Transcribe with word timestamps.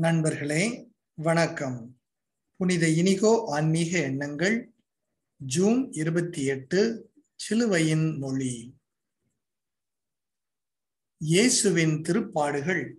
நண்பர்களே 0.00 0.90
வணக்கம். 1.14 2.00
புனித 2.56 2.88
இனிகோ 2.88 3.44
ஆன்மீக 3.46 3.98
எண்ணங்கள் 3.98 4.72
ஜூன் 5.36 5.92
இருபத்தி 5.92 6.44
எட்டு 6.44 7.10
சிலுவையின் 7.34 8.18
மொழி. 8.18 8.74
இயேசுவின் 11.16 12.02
திருப்பாடுகள் 12.02 12.92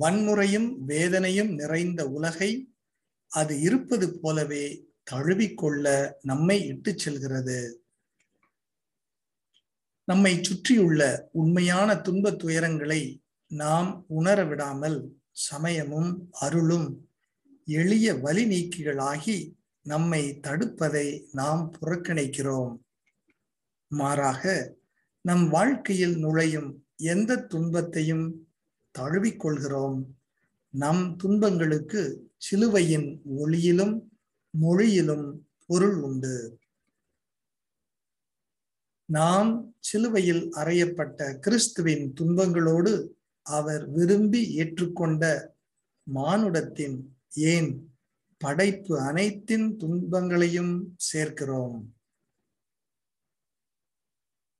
வன்முறையும் 0.00 0.76
வேதனையும் 0.78 1.54
நிறைந்த 1.54 2.08
உலகை 2.08 2.72
அது 3.28 3.60
இருப்பது 3.60 4.18
போலவே 4.18 4.86
தழுவிக்கொள்ள 5.10 6.12
நம்மை 6.22 6.66
இட்டுச் 6.66 6.98
செல்கிறது. 6.98 7.84
நம்மை 10.04 10.44
சுற்றியுள்ள 10.44 11.28
உண்மையான 11.32 11.96
துன்ப 11.96 12.30
துயரங்களை 12.30 13.22
நாம் 13.46 14.04
உணர 14.08 14.44
விடாமல் 14.44 15.17
சமயமும் 15.38 16.28
அருளும் 16.40 17.08
எளிய 17.64 18.14
வழி 18.14 18.44
நீக்கிகளாகி 18.44 19.36
நம்மை 19.82 20.40
தடுப்பதை 20.42 21.24
நாம் 21.32 21.72
புறக்கணிக்கிறோம். 21.80 22.72
மாறாக 23.88 24.74
நம் 25.20 25.48
வாழ்க்கையில் 25.48 26.16
நுழையும் 26.18 26.70
எந்த 26.96 27.40
துன்பத்தையும் 27.42 28.26
தழுவிக்கொள்கிறோம் 28.98 29.98
நம் 30.70 31.16
துன்பங்களுக்கு 31.16 32.02
சிலுவையின் 32.36 33.20
ஒளியிலும் 33.38 33.94
மொழியிலும் 34.50 35.48
பொருள் 35.66 35.98
உண்டு. 36.00 36.58
நாம் 39.04 39.74
சிலுவையில் 39.80 40.50
அறையப்பட்ட 40.50 41.38
கிறிஸ்துவின் 41.38 42.12
துன்பங்களோடு 42.12 43.17
அவர் 43.48 43.84
விரும்பி 43.88 44.40
ஏற்றுக்கொண்ட 44.58 45.24
மானுடத்தின் 46.02 46.96
ஏன் 47.30 47.70
படைப்பு 48.40 48.94
அனைத்தின் 49.00 49.76
துன்பங்களையும் 49.76 50.74
சேர்க்கிறோம்? 51.12 51.78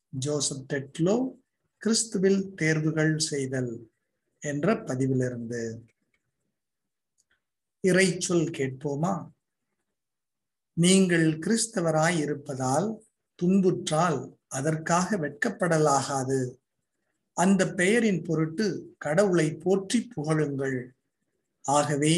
ஜோசப் 0.09 0.65
டெட்லோ 0.73 1.17
கிறிஸ்துவில் 1.83 2.55
தேர்வுகள் 2.55 3.19
செய்தல் 3.19 3.73
என்ற 4.43 4.75
பதிவிலிருந்து. 4.75 5.63
இறைச்சொல் 7.89 8.49
கேட்போமா? 8.59 9.15
நீங்கள் 10.73 11.29
கிறிஸ்தவராய் 11.39 12.19
இருப்பதால் 12.19 12.89
துன்புற்றால் 13.43 14.21
அதற்காக 14.49 15.19
வெட்கப்படலாகாது. 15.19 16.41
அந்த 17.41 17.63
பெயரின் 17.81 18.23
பொருட்டு 18.29 18.67
கடவுளை 18.99 19.47
போற்றி 19.65 19.99
புகழுங்கள். 20.15 20.79
ஆகவே 21.65 22.15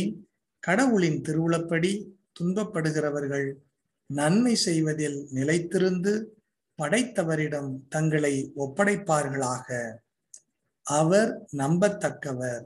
கடவுளின் 0.66 1.20
திருவுளப்படி 1.22 1.92
துன்பப்படுகிறவர்கள் 2.36 3.48
நன்மை 4.10 4.54
செய்வதில் 4.66 5.18
நிலைத்திருந்து 5.34 6.12
படைத்தவரிடம் 6.78 7.70
தங்களை 7.88 8.34
ஒப்படைப்பார்களாக. 8.56 9.68
அவர் 10.82 11.30
நம்பத்தக்கவர். 11.56 12.64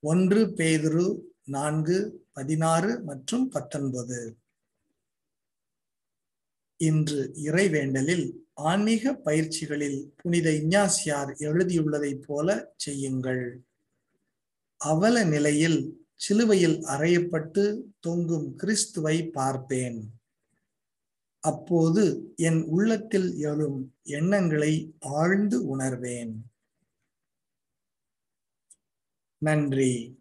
ஒன்று 0.00 0.40
பேதுரு 0.58 1.06
நான்கு 1.44 1.96
பதினாறு 2.32 2.92
மற்றும் 3.00 3.48
பத்தொன்பது. 3.48 4.18
இன்று 6.78 7.32
இறைவேண்டலில் 7.42 8.32
ஆன்மீக 8.54 9.12
பயிற்சிகளில் 9.24 10.12
புனித 10.16 10.50
இஞ்ஞாசியார் 10.50 11.32
எழுதியுள்ளதைப் 11.38 12.22
போல 12.26 12.72
செய்யுங்கள். 12.76 13.62
அவல 14.76 15.24
நிலையில் 15.24 16.06
சிலுவையில் 16.14 16.78
அறையப்பட்டு 16.78 17.80
தொங்கும் 18.00 18.54
கிறிஸ்துவை 18.54 19.28
பார்ப்பேன். 19.28 20.10
அப்போது 21.40 22.32
என் 22.36 22.62
உள்ளத்தில் 22.62 23.36
எழும் 23.38 23.94
எண்ணங்களை 24.02 24.94
ஆழ்ந்து 25.00 25.78
உணர்வேன். 25.78 26.34
நன்றி. 29.38 30.20